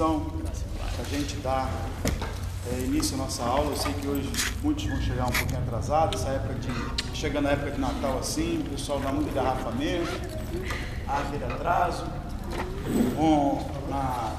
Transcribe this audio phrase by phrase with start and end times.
[0.00, 0.26] permissão
[0.96, 1.70] para a gente dar
[2.72, 3.70] é, início à nossa aula.
[3.70, 4.30] Eu sei que hoje
[4.62, 7.16] muitos vão chegar um pouquinho atrasados, essa época de.
[7.16, 10.10] Chegando a época de Natal assim, o pessoal dá muito engarrafamento,
[11.06, 12.04] há aquele atraso.
[13.14, 14.32] Bom, na,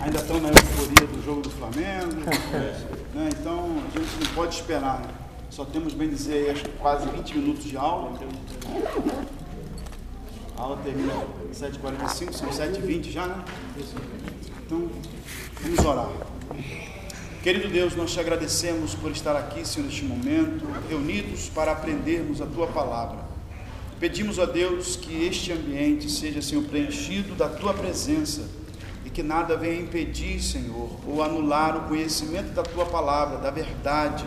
[0.00, 2.22] ainda estão na euforia do jogo do Flamengo.
[3.14, 3.28] né?
[3.38, 5.00] Então a gente não pode esperar.
[5.00, 5.08] Né?
[5.50, 8.18] Só temos, bem dizer, acho que quase 20 minutos de aula.
[10.62, 11.12] A aula termina
[11.50, 13.44] às 7h45, são 7h20 já, né?
[14.64, 14.88] Então,
[15.60, 16.08] vamos orar.
[17.42, 22.46] Querido Deus, nós te agradecemos por estar aqui, Senhor, neste momento, reunidos para aprendermos a
[22.46, 23.24] tua palavra.
[23.98, 28.42] Pedimos a Deus que este ambiente seja, Senhor, preenchido da tua presença
[29.04, 34.24] e que nada venha impedir, Senhor, ou anular o conhecimento da tua palavra, da verdade.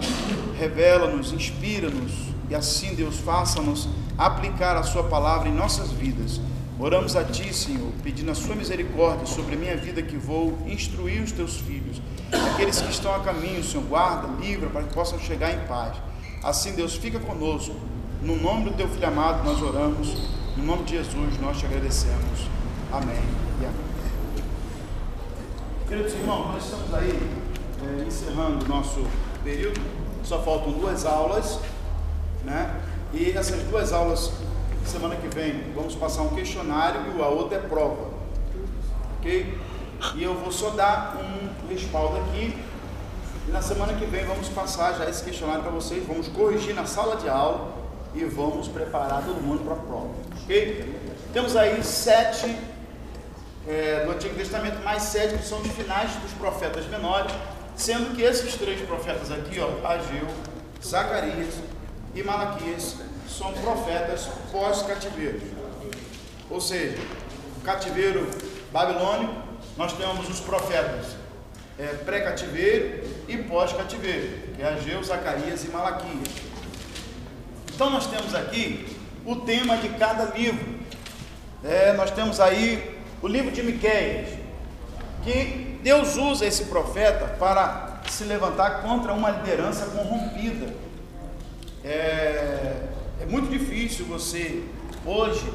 [0.59, 2.11] Revela-nos, inspira-nos
[2.49, 6.39] e assim, Deus, faça-nos aplicar a sua palavra em nossas vidas.
[6.77, 11.21] Oramos a Ti, Senhor, pedindo a Sua misericórdia sobre a minha vida que vou instruir
[11.21, 12.01] os Teus filhos,
[12.53, 15.95] aqueles que estão a caminho, Senhor, guarda, livra, para que possam chegar em paz.
[16.43, 17.75] Assim, Deus, fica conosco.
[18.21, 20.15] No nome do Teu Filho amado, nós oramos.
[20.57, 22.47] No nome de Jesus, nós te agradecemos.
[22.91, 23.21] Amém
[23.61, 23.85] e amém.
[25.87, 27.19] Queridos irmãos, nós estamos aí
[27.83, 29.05] é, encerrando o nosso
[29.43, 29.79] período.
[30.23, 31.59] Só faltam duas aulas,
[32.43, 32.81] né?
[33.15, 34.29] E essas duas aulas
[34.85, 38.09] semana que vem vamos passar um questionário e a outra é prova.
[39.17, 39.57] Ok?
[40.15, 42.53] E eu vou só dar um respaldo aqui.
[43.47, 46.05] E na semana que vem vamos passar já esse questionário para vocês.
[46.05, 47.73] Vamos corrigir na sala de aula
[48.13, 50.09] e vamos preparar todo mundo para a prova.
[50.43, 50.99] Ok?
[51.31, 52.53] Temos aí sete
[53.65, 57.31] é, do Antigo Testamento, mais sete que são os finais dos profetas menores,
[57.77, 60.27] sendo que esses três profetas aqui, ó, Ageu,
[60.83, 61.55] Zacarias
[62.13, 65.41] e Malaquias, são profetas pós-cativeiro.
[66.49, 66.97] Ou seja,
[67.63, 68.29] cativeiro
[68.71, 69.33] babilônico,
[69.77, 71.15] nós temos os profetas
[71.77, 76.29] é, pré-cativeiro e pós-cativeiro, que é Ageu, Zacarias e Malaquias.
[77.73, 80.75] Então nós temos aqui o tema de cada livro.
[81.63, 84.29] É, nós temos aí o livro de Miqueias,
[85.23, 90.73] que Deus usa esse profeta para se levantar contra uma liderança corrompida.
[91.83, 94.63] É, é muito difícil você,
[95.05, 95.45] hoje,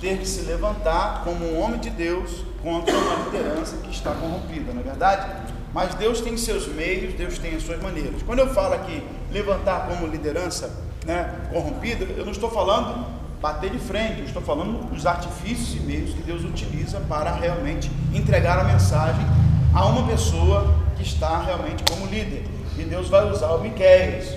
[0.00, 4.72] ter que se levantar como um homem de Deus contra uma liderança que está corrompida,
[4.72, 5.26] não é verdade?
[5.72, 8.22] Mas Deus tem seus meios, Deus tem as suas maneiras.
[8.22, 10.70] Quando eu falo aqui levantar como liderança
[11.04, 13.06] né, corrompida, eu não estou falando
[13.40, 17.90] bater de frente, eu estou falando dos artifícios e meios que Deus utiliza para realmente
[18.12, 19.24] entregar a mensagem
[19.74, 22.44] a uma pessoa que está realmente como líder.
[22.76, 24.36] E Deus vai usar o Miqueias.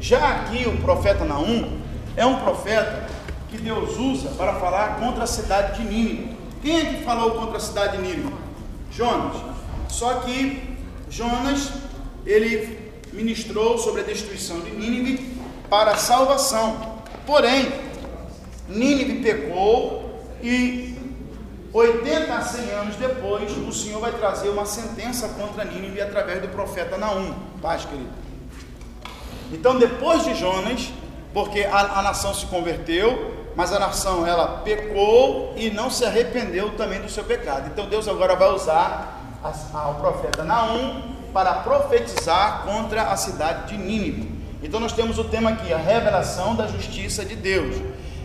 [0.00, 1.80] Já aqui o profeta Naum,
[2.16, 3.08] é um profeta
[3.50, 6.36] que Deus usa para falar contra a cidade de Nínive.
[6.62, 8.34] Quem é que falou contra a cidade de Nínive?
[8.90, 9.36] Jonas.
[9.88, 10.76] Só que
[11.10, 11.72] Jonas,
[12.24, 15.36] ele ministrou sobre a destruição de Nínive
[15.68, 16.98] para a salvação.
[17.26, 17.72] Porém,
[18.68, 20.98] Nínive pecou e
[21.72, 26.48] 80 a 100 anos depois, o Senhor vai trazer uma sentença contra Nínive através do
[26.48, 27.34] profeta Naum.
[27.60, 28.10] Paz, querido.
[29.52, 30.92] Então, depois de Jonas,
[31.34, 36.76] porque a, a nação se converteu, mas a nação ela pecou e não se arrependeu
[36.76, 37.68] também do seu pecado.
[37.72, 41.02] Então Deus agora vai usar a, a, o profeta Naum
[41.32, 44.32] para profetizar contra a cidade de Nínive.
[44.62, 47.76] Então nós temos o tema aqui, a revelação da justiça de Deus.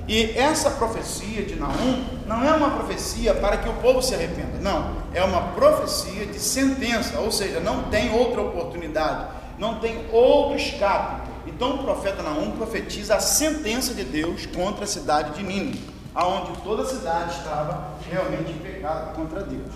[0.08, 4.58] E essa profecia de Naum não é uma profecia para que o povo se arrependa,
[4.60, 9.28] não, é uma profecia de sentença, ou seja, não tem outra oportunidade,
[9.60, 11.29] não tem outro escape.
[11.60, 16.58] Então o profeta Naum profetiza a sentença de Deus contra a cidade de Nínive, aonde
[16.62, 19.74] toda a cidade estava realmente em pecado contra Deus.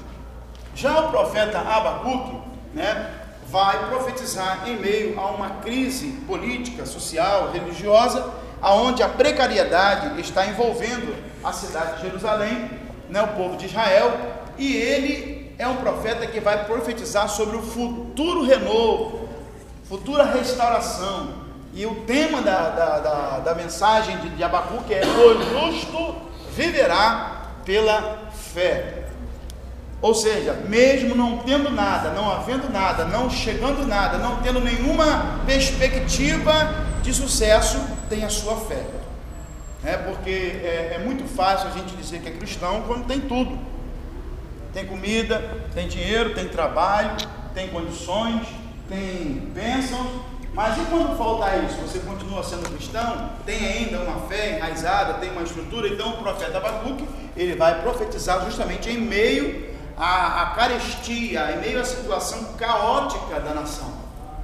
[0.74, 2.38] Já o profeta Abacuque,
[2.74, 3.12] né,
[3.50, 11.14] vai profetizar em meio a uma crise política, social, religiosa, aonde a precariedade está envolvendo
[11.44, 12.72] a cidade de Jerusalém,
[13.10, 14.18] né, o povo de Israel,
[14.58, 19.28] e ele é um profeta que vai profetizar sobre o futuro renovo,
[19.84, 21.43] futura restauração,
[21.74, 26.16] e o tema da, da, da, da mensagem de, de Abacuque é: O justo
[26.56, 29.06] viverá pela fé.
[30.02, 35.40] Ou seja, mesmo não tendo nada, não havendo nada, não chegando nada, não tendo nenhuma
[35.46, 36.52] perspectiva
[37.02, 37.80] de sucesso,
[38.10, 38.84] tem a sua fé.
[39.84, 43.58] É porque é, é muito fácil a gente dizer que é cristão quando tem tudo.
[44.74, 45.42] Tem comida,
[45.74, 47.16] tem dinheiro, tem trabalho,
[47.54, 48.46] tem condições,
[48.90, 50.08] tem bênçãos,
[50.54, 51.78] mas e quando falta isso?
[51.82, 53.32] Você continua sendo cristão?
[53.46, 55.88] Tem ainda uma fé enraizada, tem uma estrutura?
[55.88, 61.80] Então o profeta Abacuque, ele vai profetizar justamente em meio a, a carestia, em meio
[61.82, 63.92] à situação caótica da nação,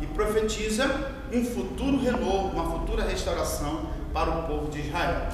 [0.01, 0.89] e profetiza
[1.31, 5.27] um futuro renovo, uma futura restauração para o povo de Israel.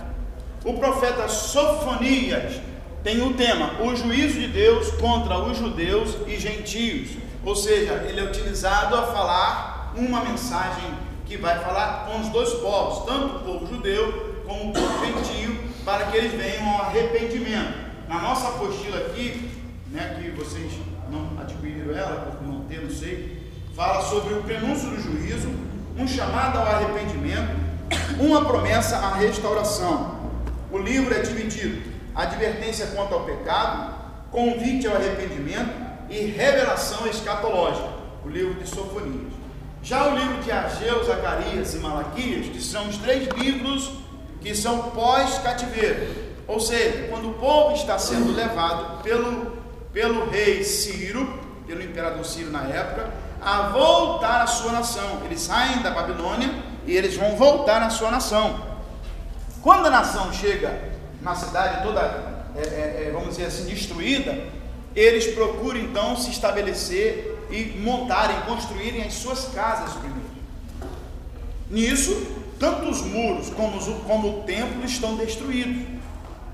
[0.65, 2.59] O profeta Sofonias
[3.03, 7.11] tem o tema o juízo de Deus contra os judeus e gentios,
[7.45, 10.93] ou seja, ele é utilizado a falar uma mensagem
[11.25, 15.57] que vai falar com os dois povos, tanto o povo judeu como o povo gentio,
[15.83, 17.73] para que eles venham ao arrependimento.
[18.07, 19.49] Na nossa apostila aqui,
[19.91, 20.71] né, que vocês
[21.09, 25.49] não adquiriram ela, por não ter, não sei, fala sobre o prenúncio do juízo,
[25.97, 27.55] um chamado ao arrependimento,
[28.19, 30.15] uma promessa à restauração.
[30.71, 31.81] O livro é dividido:
[32.13, 33.95] advertência quanto ao pecado,
[34.31, 35.73] convite ao arrependimento
[36.09, 37.89] e revelação escatológica.
[38.25, 39.44] O livro de Sofonias.
[39.85, 43.91] Já o livro de Ageu, Zacarias e Malaquias, que são os três livros
[44.41, 46.07] que são pós-cativeiro,
[46.47, 49.55] ou seja, quando o povo está sendo levado pelo,
[49.93, 55.21] pelo rei Ciro, pelo imperador Ciro na época, a voltar à sua nação.
[55.23, 56.49] Eles saem da Babilônia
[56.87, 58.59] e eles vão voltar à sua nação.
[59.61, 60.81] Quando a nação chega
[61.21, 62.01] na cidade toda,
[62.55, 64.35] é, é, é vamos dizer assim, destruída,
[64.95, 70.25] eles procuram então se estabelecer e montarem, construírem as suas casas primeiro.
[71.69, 72.27] Nisso,
[72.59, 75.83] tanto os muros como, os, como o templo estão destruídos.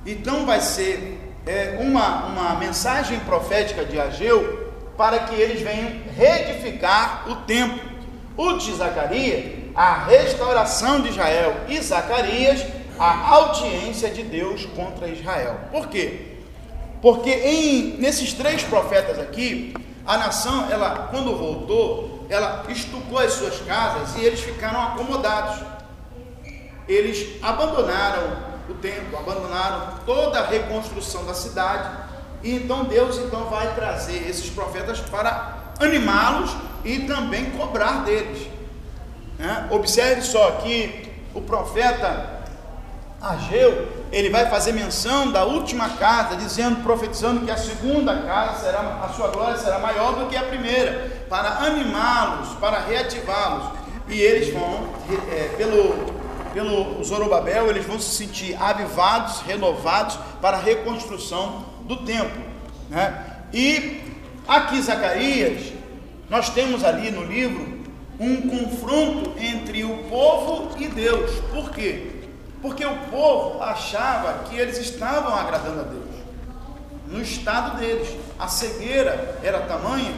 [0.05, 7.29] Então vai ser é, uma, uma mensagem profética de Ageu para que eles venham reedificar
[7.29, 7.91] o templo.
[8.37, 12.65] O de Zacarias, a restauração de Israel, e Zacarias,
[12.97, 15.59] a audiência de Deus contra Israel.
[15.71, 16.31] Por quê?
[17.01, 19.73] Porque em, nesses três profetas aqui,
[20.06, 25.71] a nação, ela, quando voltou, ela estucou as suas casas e eles ficaram acomodados
[26.88, 31.89] eles abandonaram o templo, abandonaram toda a reconstrução da cidade,
[32.44, 38.47] e então Deus então vai trazer esses profetas para animá-los e também cobrar deles.
[39.38, 39.68] Né?
[39.71, 42.40] Observe só que o profeta
[43.21, 48.79] Ageu, ele vai fazer menção da última casa, dizendo, profetizando que a segunda casa será,
[49.03, 53.79] a sua glória será maior do que a primeira, para animá-los, para reativá-los.
[54.07, 54.89] E eles vão,
[55.31, 56.21] é, pelo
[56.53, 62.44] pelo Zorobabel, eles vão se sentir avivados, renovados para a reconstrução do templo.
[62.89, 63.25] Né?
[63.53, 64.01] E
[64.47, 65.73] aqui, Zacarias,
[66.29, 67.79] nós temos ali no livro
[68.19, 71.31] um confronto entre o povo e Deus.
[71.51, 72.10] Por quê?
[72.61, 76.11] Porque o povo achava que eles estavam agradando a Deus.
[77.07, 78.07] No estado deles,
[78.39, 80.13] a cegueira era tamanha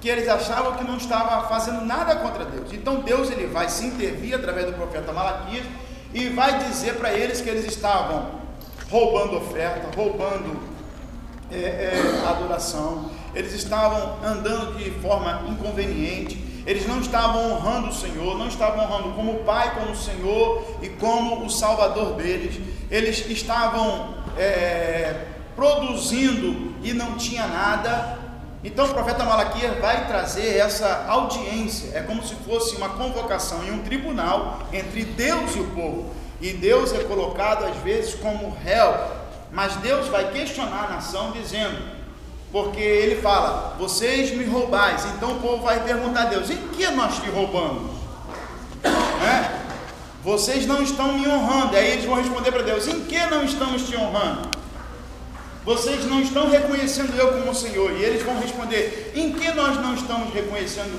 [0.00, 2.72] que eles achavam que não estava fazendo nada contra Deus.
[2.72, 5.64] Então Deus ele vai se intervir através do profeta Malaquias
[6.12, 8.42] e vai dizer para eles que eles estavam
[8.90, 10.60] roubando oferta, roubando
[11.52, 16.36] é, é, adoração, eles estavam andando de forma inconveniente,
[16.66, 20.88] eles não estavam honrando o Senhor, não estavam honrando como Pai, como o Senhor e
[20.88, 22.60] como o Salvador deles,
[22.90, 25.26] eles estavam é,
[25.56, 28.18] produzindo e não tinha nada,
[28.64, 33.72] então o profeta Malaquias vai trazer essa audiência, é como se fosse uma convocação em
[33.72, 36.14] um tribunal entre Deus e o povo.
[36.40, 38.94] E Deus é colocado às vezes como réu,
[39.50, 41.76] mas Deus vai questionar a nação dizendo,
[42.52, 45.04] porque ele fala: "Vocês me roubais".
[45.16, 47.90] Então o povo vai perguntar a Deus: "Em que nós te roubamos?"
[48.84, 49.62] É?
[50.22, 51.74] Vocês não estão me honrando.
[51.74, 54.62] Aí eles vão responder para Deus: "Em que não estamos te honrando?"
[55.64, 57.92] Vocês não estão reconhecendo eu como Senhor.
[57.92, 60.98] E eles vão responder: Em que nós não estamos reconhecendo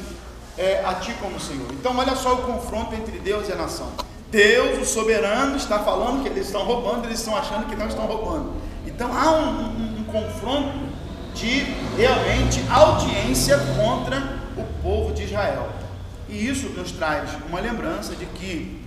[0.58, 1.68] é, a Ti como Senhor?
[1.72, 3.92] Então, olha só o confronto entre Deus e a nação.
[4.32, 8.06] Deus, o soberano, está falando que eles estão roubando, eles estão achando que não estão
[8.06, 8.54] roubando.
[8.88, 10.93] Então, há um, um, um confronto
[11.34, 11.66] de
[11.98, 15.70] realmente audiência contra o povo de Israel.
[16.30, 18.82] E isso nos traz uma lembrança de que,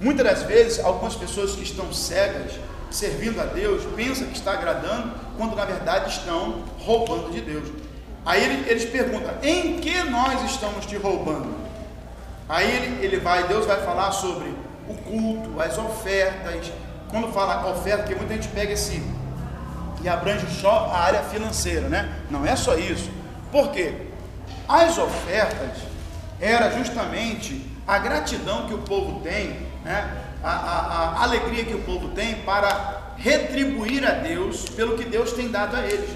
[0.00, 2.52] muitas das vezes, algumas pessoas que estão cegas
[2.90, 7.68] servindo a Deus, pensa que está agradando, quando na verdade estão roubando de Deus.
[8.26, 11.54] Aí ele, eles perguntam: em que nós estamos te roubando?
[12.48, 14.52] Aí ele, ele vai, Deus vai falar sobre
[14.88, 16.72] o culto, as ofertas.
[17.10, 19.02] Quando fala oferta, porque muita gente pega esse
[20.02, 22.08] e abrange só a área financeira, né?
[22.30, 23.10] Não é só isso.
[23.52, 23.94] Por quê?
[24.68, 25.78] As ofertas
[26.40, 30.30] era justamente a gratidão que o povo tem, né?
[30.42, 35.32] a, a, a alegria que o povo tem para retribuir a Deus pelo que Deus
[35.32, 36.10] tem dado a eles.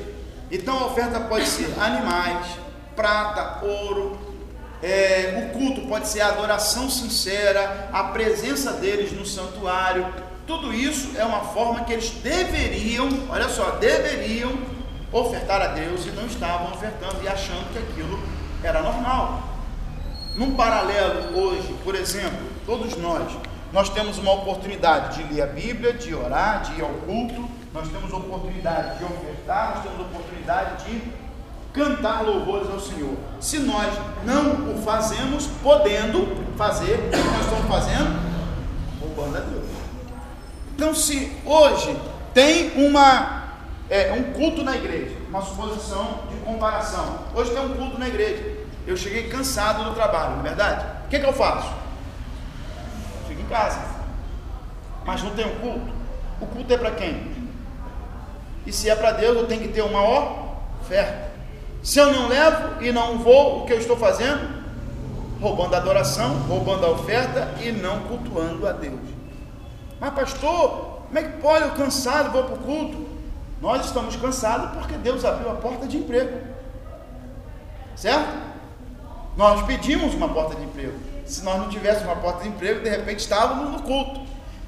[0.50, 2.46] Então a oferta pode ser animais,
[2.96, 4.18] prata, ouro,
[4.82, 10.06] é, o culto pode ser a adoração sincera, a presença deles no santuário.
[10.46, 14.52] Tudo isso é uma forma que eles deveriam, olha só, deveriam
[15.10, 18.20] ofertar a Deus e não estavam ofertando e achando que aquilo
[18.62, 19.42] era normal.
[20.36, 23.32] Num paralelo hoje, por exemplo, todos nós,
[23.72, 27.88] nós temos uma oportunidade de ler a Bíblia, de orar, de ir ao culto, nós
[27.88, 31.02] temos oportunidade de ofertar, nós temos oportunidade de
[31.72, 33.16] cantar louvores ao Senhor.
[33.40, 33.92] Se nós
[34.24, 38.20] não o fazemos, podendo fazer, o que nós estamos fazendo?
[39.00, 39.63] Roubando a Deus.
[40.74, 41.96] Então, se hoje
[42.32, 43.44] tem uma,
[43.88, 48.42] é, um culto na igreja, uma suposição de comparação, hoje tem um culto na igreja,
[48.84, 50.84] eu cheguei cansado do trabalho, não é verdade?
[51.06, 51.72] O que, que eu faço?
[53.28, 53.80] Fico em casa.
[55.06, 55.92] Mas não tem um culto?
[56.40, 57.32] O culto é para quem?
[58.66, 60.02] E se é para Deus, eu tenho que ter uma
[60.80, 61.32] oferta.
[61.84, 64.64] Se eu não levo e não vou, o que eu estou fazendo?
[65.40, 69.13] Roubando a adoração, roubando a oferta e não cultuando a Deus.
[70.04, 71.64] Mas, pastor, como é que pode?
[71.64, 73.06] Eu cansado, vou para o culto.
[73.62, 76.40] Nós estamos cansados porque Deus abriu a porta de emprego.
[77.96, 78.28] Certo?
[79.34, 80.92] Nós pedimos uma porta de emprego.
[81.24, 84.20] Se nós não tivéssemos uma porta de emprego, de repente estávamos no culto.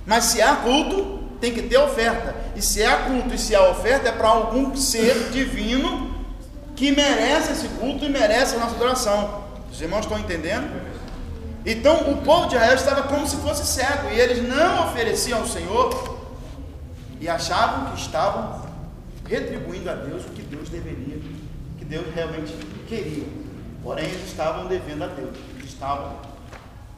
[0.06, 2.34] Mas se há culto, tem que ter oferta.
[2.54, 6.14] E se há culto e se há oferta, é para algum ser divino
[6.74, 9.44] que merece esse culto e merece a nossa adoração.
[9.70, 10.85] Os irmãos estão entendendo?
[11.66, 15.46] Então o povo de Israel estava como se fosse cego, e eles não ofereciam ao
[15.48, 16.16] Senhor
[17.20, 18.64] e achavam que estavam
[19.28, 21.18] retribuindo a Deus o que Deus deveria,
[21.76, 22.52] que Deus realmente
[22.86, 23.26] queria.
[23.82, 26.20] Porém, eles estavam devendo a Deus, eles estavam,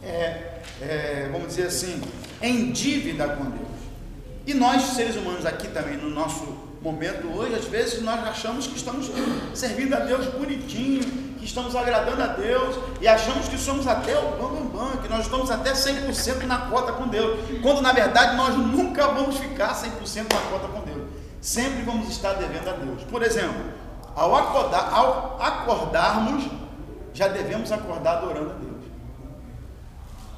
[0.02, 2.02] é, é, vamos dizer assim,
[2.42, 3.68] em dívida com Deus.
[4.46, 6.44] E nós, seres humanos, aqui também, no nosso
[6.82, 9.10] momento hoje, às vezes nós achamos que estamos
[9.54, 14.32] servindo a Deus bonitinho, que estamos agradando a Deus e achamos que somos até o
[14.32, 18.36] bam, bam, bam que nós estamos até 100% na cota com Deus, quando na verdade
[18.36, 21.08] nós nunca vamos ficar 100% na cota com Deus.
[21.40, 23.02] Sempre vamos estar devendo a Deus.
[23.04, 23.72] Por exemplo,
[24.14, 26.44] ao, acordar, ao acordarmos,
[27.14, 28.84] já devemos acordar adorando a Deus.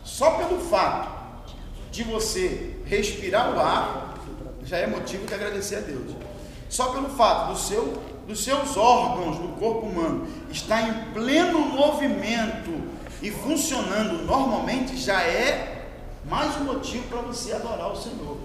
[0.05, 1.09] Só pelo fato
[1.91, 4.15] de você respirar o ar,
[4.65, 6.15] já é motivo de agradecer a Deus.
[6.69, 12.71] Só pelo fato do seu, dos seus órgãos do corpo humano estar em pleno movimento
[13.23, 15.89] e funcionando normalmente, já é
[16.25, 18.39] mais um motivo para você adorar o Senhor.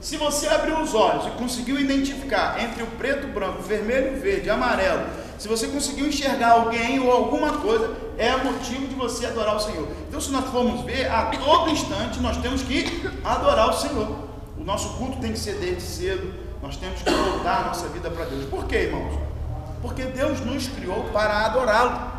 [0.00, 5.06] Se você abriu os olhos e conseguiu identificar entre o preto, branco, vermelho, verde, amarelo,
[5.38, 9.88] se você conseguiu enxergar alguém ou alguma coisa, é motivo de você adorar o Senhor.
[10.08, 12.84] Então, se nós formos ver, a todo instante nós temos que
[13.24, 14.08] adorar o Senhor.
[14.58, 18.08] O nosso culto tem que ser desde cedo, nós temos que voltar a nossa vida
[18.08, 18.44] para Deus.
[18.48, 19.18] Por quê, irmãos?
[19.82, 22.12] Porque Deus nos criou para adorá-lo.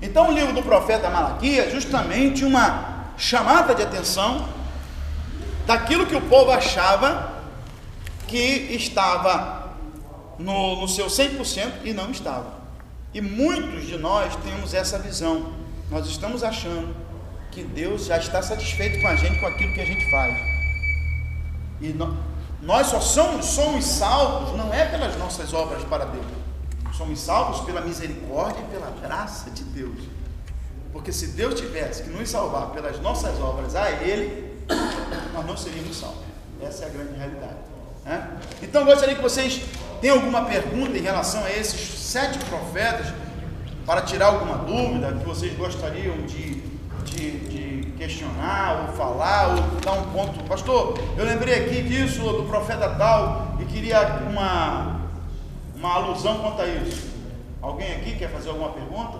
[0.00, 4.48] Então, o livro do profeta Malaquias é justamente uma chamada de atenção
[5.66, 7.32] daquilo que o povo achava
[8.28, 8.38] que
[8.70, 9.74] estava
[10.38, 12.62] no, no seu 100% e não estava.
[13.12, 15.52] E muitos de nós temos essa visão.
[15.90, 16.94] Nós estamos achando
[17.50, 20.34] que Deus já está satisfeito com a gente, com aquilo que a gente faz.
[21.80, 22.16] E no,
[22.62, 26.24] nós só somos, somos salvos, não é pelas nossas obras para Deus.
[26.96, 29.98] Somos salvos pela misericórdia e pela graça de Deus.
[30.92, 34.56] Porque se Deus tivesse que nos salvar pelas nossas obras a Ele,
[35.34, 36.22] nós não seríamos salvos.
[36.62, 37.56] Essa é a grande realidade.
[38.04, 38.38] Né?
[38.62, 39.62] Então, gostaria que vocês
[40.00, 43.08] tenham alguma pergunta em relação a esses sete profetas,
[43.84, 46.62] para tirar alguma dúvida que vocês gostariam de,
[47.04, 47.51] de, de
[48.02, 50.42] questionar, ou falar, ou dar um ponto.
[50.44, 55.00] Pastor, eu lembrei aqui disso, do profeta tal, e queria uma,
[55.76, 57.12] uma alusão quanto a isso.
[57.60, 59.18] Alguém aqui quer fazer alguma pergunta?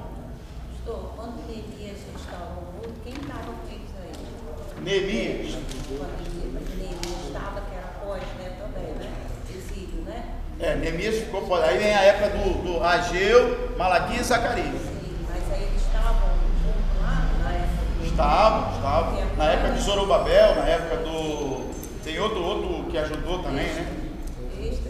[0.74, 4.82] Pastor, quando Neemias estava no quem estava com eles aí?
[4.82, 5.58] Neemias.
[5.96, 9.12] Quando Neemias estava, que era pós, né, também, né?
[9.48, 10.24] Exílio, né?
[10.58, 11.66] É, Neemias ficou fora.
[11.66, 14.66] Aí vem a época do, do Ageu, Malaquias e Zacarias.
[14.66, 16.30] Sim, mas aí eles estavam
[16.64, 18.01] junto lá, na época do...
[18.12, 19.36] Estavam, estavam.
[19.36, 21.72] Na época de Zorobabel, na época do.
[22.04, 23.86] Tem outro, outro que ajudou também, né?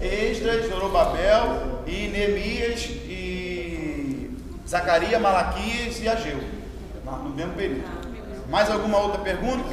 [0.03, 4.37] Esdras, Zorobabel e Neemias e
[4.69, 6.41] Zacarias, Malaquias e Ageu.
[7.05, 7.85] No mesmo período.
[8.49, 9.69] Mais alguma outra pergunta?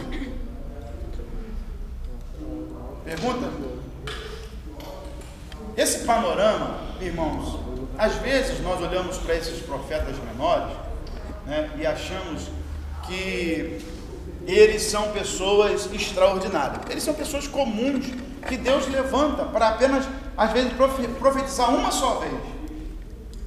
[3.03, 3.49] Pergunta?
[5.75, 7.59] Esse panorama, irmãos,
[7.97, 10.75] às vezes nós olhamos para esses profetas menores
[11.45, 12.49] né, e achamos
[13.09, 13.81] que
[14.47, 16.81] eles são pessoas extraordinárias.
[16.89, 18.05] Eles são pessoas comuns
[18.47, 20.71] que Deus levanta para apenas, às vezes,
[21.19, 22.41] profetizar uma só vez.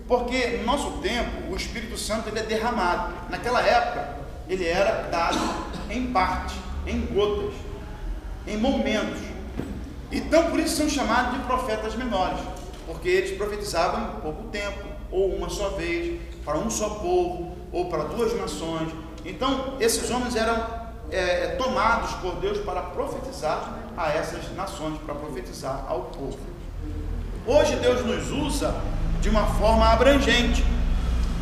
[0.07, 3.15] Porque no nosso tempo, o Espírito Santo ele é derramado.
[3.31, 5.39] Naquela época, ele era dado
[5.89, 6.55] em parte,
[6.87, 7.55] em gotas,
[8.47, 9.21] em momentos.
[10.11, 12.41] Então, por isso são chamados de profetas menores.
[12.87, 17.89] porque eles profetizavam em pouco tempo, ou uma só vez, para um só povo, ou
[17.89, 18.93] para duas nações.
[19.25, 25.85] Então, esses homens eram é, tomados por Deus para profetizar a essas nações, para profetizar
[25.89, 26.39] ao povo.
[27.47, 28.75] Hoje Deus nos usa
[29.21, 30.65] de uma forma abrangente,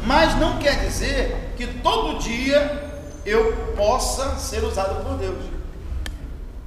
[0.04, 2.90] mas não quer dizer que todo dia
[3.24, 5.44] eu possa ser usado por Deus.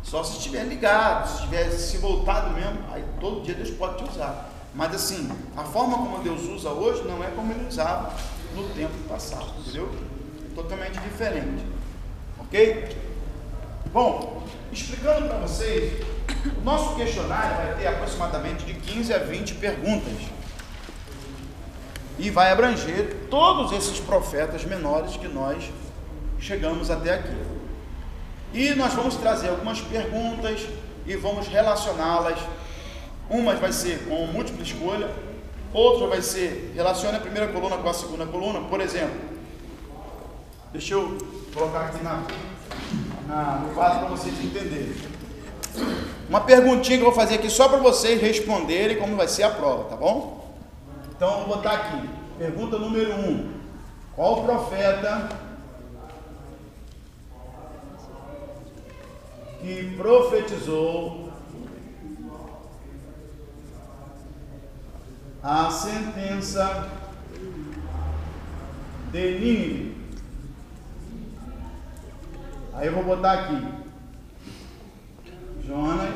[0.01, 4.09] Só se estiver ligado, se estiver se voltado mesmo, aí todo dia Deus pode te
[4.09, 4.49] usar.
[4.75, 8.13] Mas assim, a forma como Deus usa hoje não é como ele usava
[8.55, 9.89] no tempo passado, entendeu?
[10.55, 11.65] Totalmente diferente.
[12.39, 12.95] Ok?
[13.91, 16.03] Bom, explicando para vocês,
[16.57, 20.13] o nosso questionário vai ter aproximadamente de 15 a 20 perguntas.
[22.19, 25.71] E vai abranger todos esses profetas menores que nós
[26.39, 27.35] chegamos até aqui.
[28.53, 30.67] E nós vamos trazer algumas perguntas
[31.07, 32.39] e vamos relacioná-las.
[33.29, 35.09] Umas vai ser com múltipla escolha,
[35.73, 38.61] outra vai ser relacione a primeira coluna com a segunda coluna.
[38.61, 39.32] Por exemplo,
[40.73, 41.17] deixa eu
[41.53, 42.23] colocar aqui na,
[43.27, 44.95] na no quadro para vocês entenderem.
[46.27, 49.51] Uma perguntinha que eu vou fazer aqui só para vocês responderem como vai ser a
[49.51, 50.53] prova, tá bom?
[51.15, 52.09] Então vou botar aqui.
[52.37, 53.29] Pergunta número 1.
[53.29, 53.53] Um.
[54.15, 55.29] Qual profeta
[59.61, 61.31] que profetizou
[65.43, 66.89] a sentença
[69.11, 69.92] de Nínive.
[72.75, 73.67] Aí eu vou botar aqui
[75.65, 76.13] Jonas,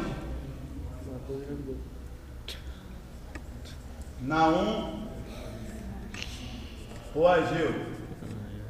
[4.22, 5.08] Naum
[7.14, 7.86] ou Ageu.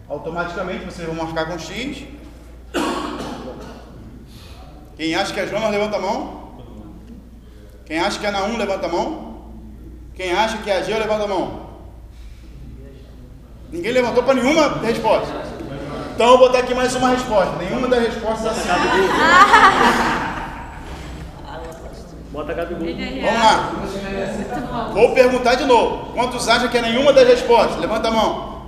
[0.10, 2.08] Automaticamente vocês vão marcar com X
[4.98, 6.58] quem acha que é Jonas, levanta a mão.
[7.86, 9.54] Quem acha que é Naum, levanta a mão.
[10.16, 11.68] Quem acha que é Ageu, levanta a mão.
[13.72, 15.37] Ninguém levantou para nenhuma resposta.
[16.18, 17.56] Então eu vou botar aqui mais uma resposta.
[17.58, 18.68] Nenhuma das respostas assim.
[22.34, 22.88] Bota Gabigol.
[22.88, 23.72] Vamos lá.
[24.96, 26.12] Vou perguntar de novo.
[26.14, 27.80] Quantos acham que é nenhuma das respostas?
[27.80, 28.64] Levanta a mão.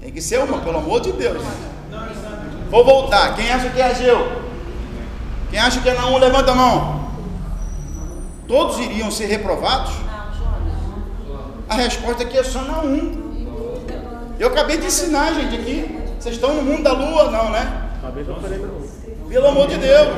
[0.00, 1.42] Tem que ser uma, pelo amor de Deus.
[2.70, 3.36] Vou voltar.
[3.36, 4.26] Quem acha que é Ageu?
[5.50, 7.10] Quem acha que é Naum, levanta a mão.
[8.48, 9.92] Todos iriam ser reprovados?
[11.68, 13.26] A resposta aqui é só Naum.
[14.38, 15.95] Eu acabei de ensinar, gente, aqui.
[16.26, 17.88] Vocês estão no mundo da lua, não, né?
[19.28, 20.08] Pelo amor de Deus.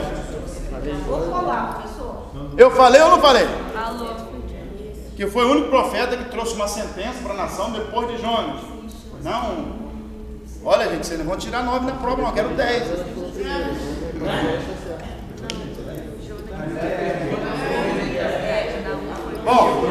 [1.07, 2.31] Vou falar, professor.
[2.57, 3.47] Eu falei ou não falei?
[3.75, 4.17] Falou.
[5.15, 8.59] Que foi o único profeta que trouxe uma sentença para a nação depois de Jonas.
[9.23, 9.67] Não.
[10.65, 12.29] Olha, gente, vocês não vão tirar nove na prova, não.
[12.29, 12.85] Eu quero dez.
[19.45, 19.85] Bom,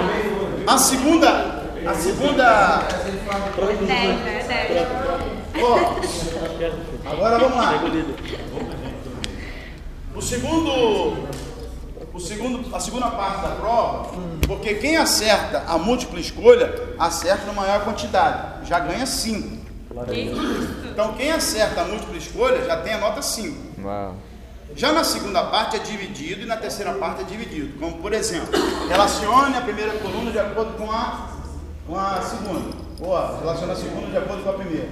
[0.66, 2.88] a segunda, a segunda.
[5.64, 7.74] Ó, agora vamos lá.
[10.16, 11.18] O segundo,
[12.14, 14.12] o segundo, a segunda parte da prova,
[14.48, 19.58] porque quem acerta a múltipla escolha acerta na maior quantidade, já ganha 5.
[20.92, 23.82] Então quem acerta a múltipla escolha já tem a nota 5.
[23.84, 24.16] Uau.
[24.76, 27.80] Já na segunda parte é dividido e na terceira parte é dividido.
[27.80, 28.50] Como por exemplo,
[28.88, 31.30] relacione a primeira coluna de acordo com a,
[31.88, 32.76] com a segunda.
[33.00, 34.90] Ou relacione a segunda de acordo com a primeira.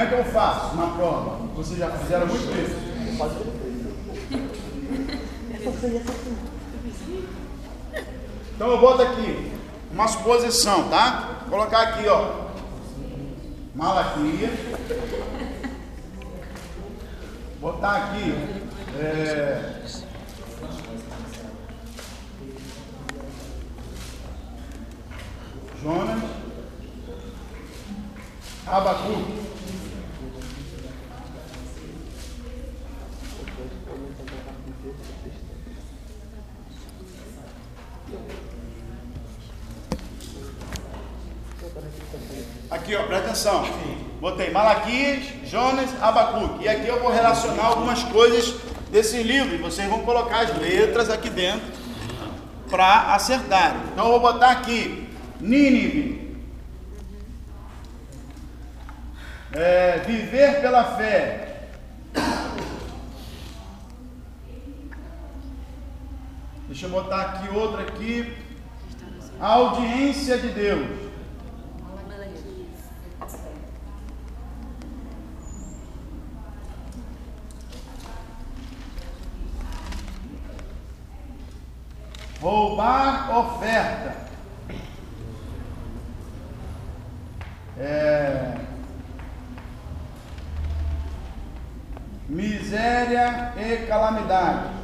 [0.00, 1.36] Como é que eu faço na prova?
[1.54, 2.74] Vocês já fizeram muito isso?
[8.54, 9.52] Então eu boto aqui
[9.92, 11.40] uma suposição, tá?
[11.42, 12.46] Vou colocar aqui, ó.
[13.74, 14.52] Malaquias.
[17.60, 18.34] Botar aqui.
[18.98, 19.82] É,
[25.82, 26.22] Jonas.
[28.66, 29.39] Abacu.
[42.90, 43.64] Aqui, ó, presta atenção.
[44.20, 46.64] Botei Malaquias, Jonas, Abacuque.
[46.64, 48.56] E aqui eu vou relacionar algumas coisas
[48.90, 49.58] desse livro.
[49.58, 51.68] Vocês vão colocar as letras aqui dentro
[52.68, 53.76] para acertar.
[53.92, 56.36] Então eu vou botar aqui Nínive.
[59.52, 61.68] É, viver pela fé.
[66.66, 68.36] Deixa eu botar aqui outra aqui.
[69.38, 71.09] A audiência de Deus.
[82.40, 84.16] Roubar oferta.
[87.78, 88.58] É,
[92.28, 94.80] miséria e calamidade.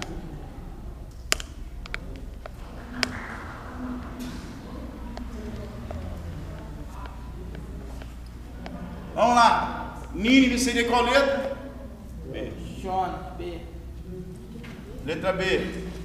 [9.15, 10.03] Vamos lá.
[10.15, 11.57] Nínive seria qual letra?
[13.39, 13.61] B.
[15.05, 15.96] Letra B.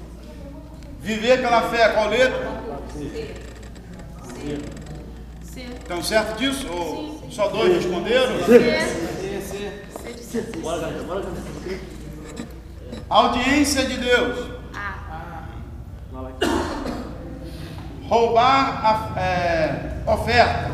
[1.02, 2.48] Viver pela fé, qual letra?
[2.94, 3.34] C.
[4.24, 4.62] C.
[5.44, 5.62] C.
[5.62, 6.68] Estão certo disso?
[6.72, 8.38] Ou só dois responderam?
[8.46, 8.60] C,
[9.42, 9.84] C.
[10.04, 10.46] C de C.
[13.10, 14.52] Audiência de Deus.
[14.76, 15.48] A.
[18.08, 20.70] Roubar a é, oferta.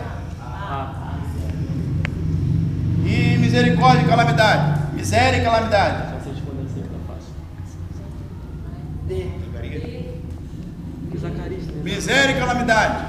[3.05, 4.93] E misericórdia e calamidade.
[4.93, 6.15] Miséria e calamidade.
[6.17, 7.33] Essa respondendo sempre tá fácil.
[9.07, 9.47] D.
[11.11, 11.76] Que Zacarias, né?
[11.87, 13.05] Miséria e calamidade.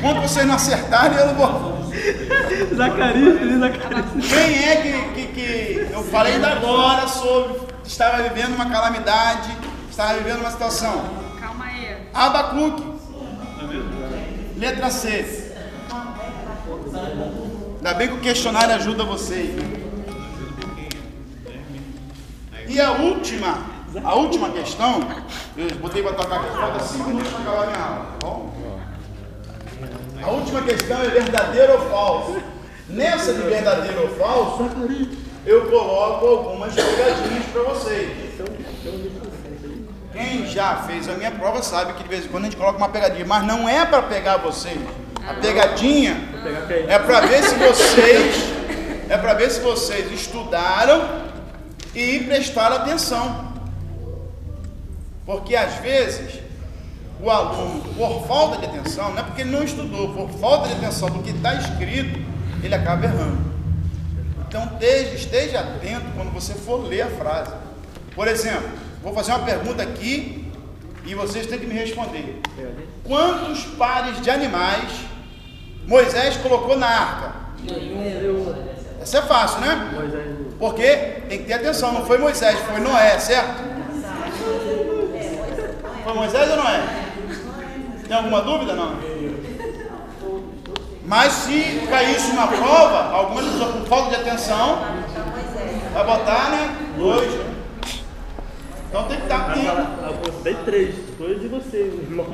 [0.00, 1.92] Quando vocês não acertarem, eu não vou.
[2.76, 3.58] Zacarias?
[3.58, 4.28] Zacarias.
[4.28, 9.50] Quem é que, que, que eu falei ainda agora sobre estava vivendo uma calamidade,
[9.90, 11.04] estava vivendo uma situação?
[11.40, 11.96] Calma aí.
[12.14, 12.94] Abacuque.
[14.56, 15.52] Letra C.
[17.76, 19.52] Ainda bem que o questionário ajuda vocês.
[19.52, 19.62] né?
[22.68, 23.58] E a última,
[24.04, 25.00] a última questão,
[25.56, 28.54] eu botei para tocar aqui, falta 5 minutos para acabar minha aula, tá bom?
[30.22, 32.36] A última questão é verdadeiro ou falso.
[32.88, 34.70] Nessa de verdadeiro ou falso,
[35.44, 38.10] eu coloco algumas pegadinhas para vocês.
[40.12, 42.78] Quem já fez a minha prova sabe que de vez em quando a gente coloca
[42.78, 44.78] uma pegadinha, mas não é para pegar vocês.
[45.26, 46.16] A pegadinha
[46.88, 48.56] é para ver se vocês
[49.08, 51.26] é para ver se vocês estudaram
[51.94, 53.55] e prestaram atenção.
[55.26, 56.40] Porque às vezes
[57.20, 60.74] o aluno, por falta de atenção, não é porque ele não estudou, por falta de
[60.74, 62.20] atenção do que está escrito,
[62.62, 63.38] ele acaba errando.
[64.46, 67.52] Então esteja, esteja atento quando você for ler a frase.
[68.14, 68.70] Por exemplo,
[69.02, 70.50] vou fazer uma pergunta aqui
[71.04, 72.40] e vocês têm que me responder.
[73.02, 74.92] Quantos pares de animais
[75.86, 77.32] Moisés colocou na arca?
[79.00, 79.90] Essa é fácil, né?
[80.58, 80.96] Porque
[81.28, 83.75] tem que ter atenção, não foi Moisés, foi Noé, certo?
[86.16, 86.82] Moisés ou Noé?
[88.08, 88.72] Tem alguma dúvida?
[88.74, 88.96] Não.
[91.04, 94.78] Mas se caísse uma prova, alguma pessoa com falta de atenção,
[95.92, 96.76] vai botar, né?
[96.96, 97.32] Dois.
[97.32, 97.44] né?
[98.88, 99.66] Então tem que estar atento.
[100.26, 102.26] Eu dei três, dois de você, irmão.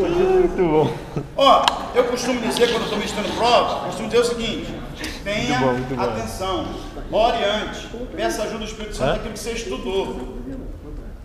[0.00, 1.22] Muito bom.
[1.36, 4.74] Ó, eu costumo dizer quando estou ministrando prova, costumo dizer o seguinte:
[5.22, 6.66] tenha Muito bom, muito atenção,
[7.10, 7.86] ore antes,
[8.16, 10.41] peça ajuda do Espírito Santo daquilo que você estudou.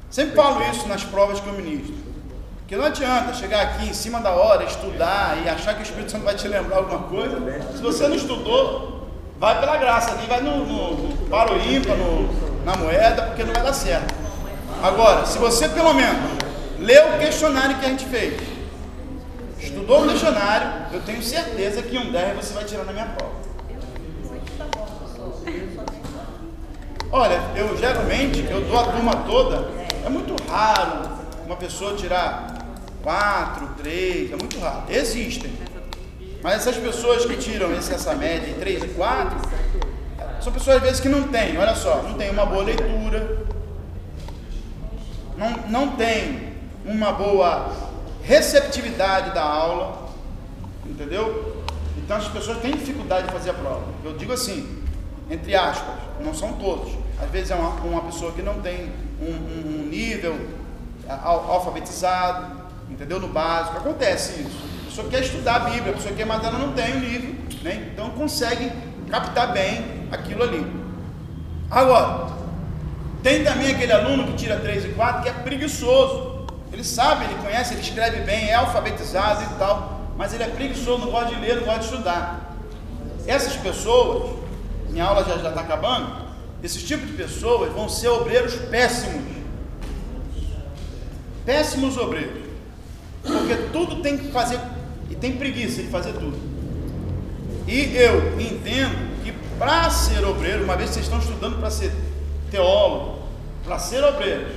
[0.09, 1.95] Sempre falo isso nas provas que eu ministro.
[2.59, 6.11] Porque não adianta chegar aqui em cima da hora, estudar e achar que o Espírito
[6.11, 7.37] Santo vai te lembrar alguma coisa.
[7.75, 9.07] Se você não estudou,
[9.39, 13.53] vai pela graça ali, vai no, no, no para ímpar, no- na moeda, porque não
[13.53, 14.13] vai dar certo.
[14.83, 16.17] Agora, se você pelo menos
[16.79, 18.41] leu o questionário que a gente fez,
[19.59, 23.31] estudou o dicionário, eu tenho certeza que um 10 você vai tirar na minha prova.
[27.11, 29.69] Olha, eu geralmente, eu dou a turma toda,
[30.07, 31.09] é muito raro
[31.45, 32.65] uma pessoa tirar
[33.03, 34.83] 4, 3, é muito raro.
[34.89, 35.51] Existem.
[36.41, 39.37] Mas essas pessoas que tiram essa média em 3 e 4,
[40.41, 43.45] são pessoas às vezes que não têm, olha só, não tem uma boa leitura,
[45.37, 46.53] não, não tem
[46.85, 47.69] uma boa
[48.23, 50.09] receptividade da aula,
[50.85, 51.65] entendeu?
[51.97, 53.83] Então as pessoas têm dificuldade de fazer a prova.
[54.05, 54.83] Eu digo assim,
[55.29, 56.93] entre aspas, não são todos.
[57.21, 58.89] Às vezes é uma, uma pessoa que não tem
[59.21, 60.37] um, um- nível
[61.07, 62.45] al- alfabetizado,
[62.89, 63.19] entendeu?
[63.19, 63.77] No básico.
[63.77, 64.57] Acontece isso.
[64.81, 67.35] A pessoa quer estudar a Bíblia, a pessoa quer, mas ela não tem o nível,
[67.63, 67.89] né?
[67.93, 68.71] Então consegue
[69.09, 70.65] captar bem aquilo ali.
[71.69, 72.27] Agora,
[73.23, 76.45] tem também aquele aluno que tira 3 e 4 que é preguiçoso.
[76.71, 81.05] Ele sabe, ele conhece, ele escreve bem, é alfabetizado e tal, mas ele é preguiçoso,
[81.05, 82.55] não gosta de ler, não gosta de estudar.
[83.25, 84.35] Essas pessoas,
[84.89, 86.26] minha aula já está acabando,
[86.67, 89.23] esses tipos de pessoas vão ser obreiros péssimos.
[91.45, 92.43] Péssimos obreiros.
[93.23, 94.59] Porque tudo tem que fazer,
[95.09, 96.37] e tem preguiça de fazer tudo.
[97.65, 101.93] E eu entendo que para ser obreiro, uma vez que vocês estão estudando para ser
[102.51, 103.19] teólogo,
[103.63, 104.47] para ser obreiro,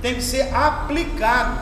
[0.00, 1.60] tem que ser aplicado,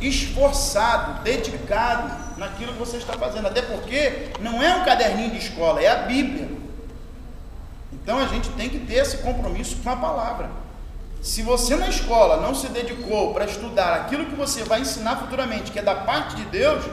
[0.00, 3.48] esforçado, dedicado naquilo que você está fazendo.
[3.48, 6.48] Até porque não é um caderninho de escola, é a Bíblia.
[8.02, 10.50] Então a gente tem que ter esse compromisso com a palavra.
[11.20, 15.70] Se você na escola não se dedicou para estudar aquilo que você vai ensinar futuramente,
[15.70, 16.84] que é da parte de Deus,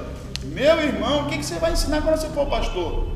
[0.43, 3.07] meu irmão, o que, que você vai ensinar quando você for pastor?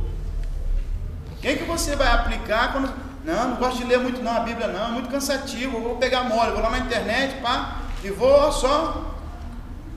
[1.32, 2.92] O que, que você vai aplicar quando.
[3.24, 6.24] Não, não gosto de ler muito não, a Bíblia não, é muito cansativo, vou pegar
[6.24, 9.16] mole, vou lá na internet, pá, e vou só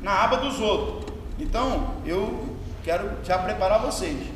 [0.01, 1.13] na aba dos outros.
[1.37, 4.36] Então, eu quero já preparar vocês.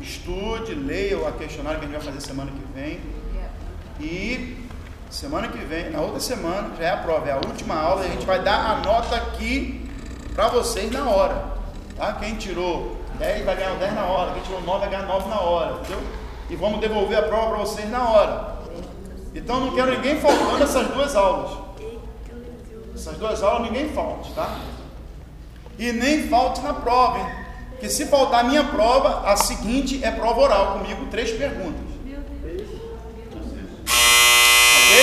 [0.00, 3.00] Estude, leia o questionário que a gente vai fazer semana que vem.
[4.00, 4.66] E
[5.10, 8.08] semana que vem, na outra semana, já é a prova, é a última aula, a
[8.08, 9.88] gente vai dar a nota aqui
[10.34, 11.56] para vocês na hora.
[11.96, 12.12] Tá?
[12.14, 15.40] Quem tirou 10 vai ganhar 10 na hora, quem tirou 9 vai ganhar 9 na
[15.40, 16.02] hora, entendeu?
[16.50, 18.56] E vamos devolver a prova para vocês na hora.
[19.34, 21.58] Então não quero ninguém faltando essas duas aulas.
[22.94, 24.58] Essas duas aulas ninguém falte, tá?
[25.78, 27.45] E nem falte na prova, hein?
[27.76, 31.84] Porque se faltar a minha prova, a seguinte é prova oral comigo, três perguntas.
[34.78, 34.96] Ok?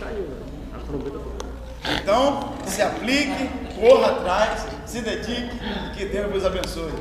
[0.00, 0.42] Tá aí, mano.
[0.74, 6.94] Aproveita pra Então, se aplique, corra atrás, se dedique e que Deus vos abençoe.